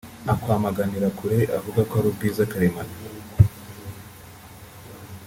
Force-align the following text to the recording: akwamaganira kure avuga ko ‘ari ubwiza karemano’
akwamaganira 0.33 1.07
kure 1.17 1.39
avuga 1.57 1.81
ko 1.89 1.93
‘ari 1.99 2.07
ubwiza 2.09 2.49
karemano’ 2.51 2.93